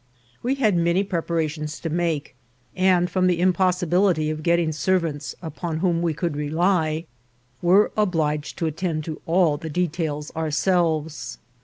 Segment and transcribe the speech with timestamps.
[0.41, 2.33] We had many prep arations to make,
[2.75, 7.05] and, from the impossibility of getting servants upon whom we could rely,
[7.61, 11.37] were obliged to attend to all the details ourselves.